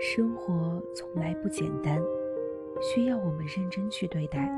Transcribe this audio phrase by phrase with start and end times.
[0.00, 2.00] 生活从来不简单，
[2.80, 4.48] 需要我们认真去对待。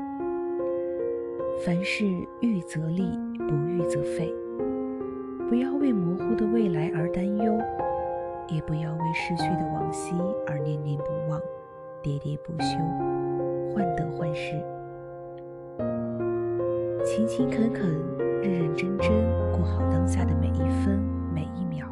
[1.65, 2.05] 凡事
[2.41, 3.01] 预则立，
[3.39, 4.31] 不预则废。
[5.49, 7.57] 不要为模糊的未来而担忧，
[8.49, 10.13] 也不要为逝去的往昔
[10.45, 11.41] 而念念不忘、
[12.03, 12.77] 喋喋不休、
[13.73, 14.63] 患得患失。
[17.03, 17.89] 勤勤恳恳、
[18.43, 19.09] 认认真真
[19.51, 20.99] 过好当下的每一分
[21.33, 21.87] 每一秒，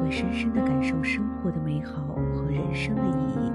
[0.00, 2.02] 会深深的感受生活的美好
[2.34, 3.52] 和人生的意义。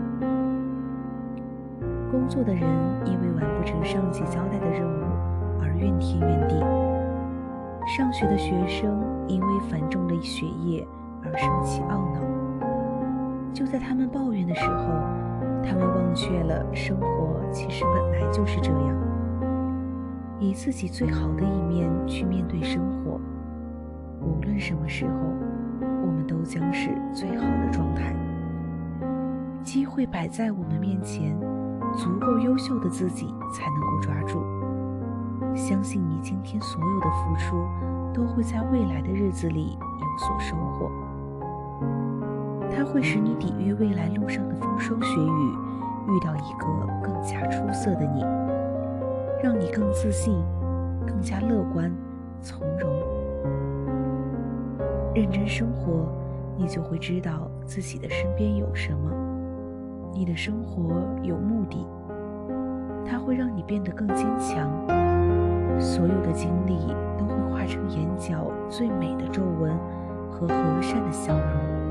[2.11, 2.63] 工作的人
[3.05, 5.03] 因为完不成上级交代的任务
[5.61, 6.59] 而怨天怨地，
[7.97, 10.87] 上学的学生因为繁重的学业
[11.23, 12.21] 而生气懊恼。
[13.53, 14.85] 就在他们抱怨的时候，
[15.63, 18.95] 他们忘却了生活其实本来就是这样。
[20.39, 23.19] 以自己最好的一面去面对生活，
[24.21, 25.13] 无论什么时候，
[26.05, 28.15] 我们都将是最好的状态。
[29.63, 31.39] 机会摆在我们面前，
[31.95, 34.43] 足够优秀的自己才能够抓住。
[35.55, 37.67] 相信你今天所有的付出，
[38.13, 40.91] 都会在未来的日子里有所收获。
[42.75, 45.57] 它会使你抵御未来路上的风霜雪雨，
[46.09, 46.65] 遇到一个
[47.03, 48.23] 更加出色的你。
[49.43, 50.41] 让你更自信，
[51.05, 51.91] 更加乐观、
[52.41, 52.92] 从容。
[55.15, 56.07] 认真生活，
[56.57, 59.11] 你就会知道自己的身边有什么。
[60.11, 61.87] 你的生活有目的，
[63.05, 64.67] 它会让你变得更坚强。
[65.79, 66.77] 所有的经历
[67.15, 69.77] 都会化成眼角最美的皱纹
[70.31, 71.82] 和和善的笑容。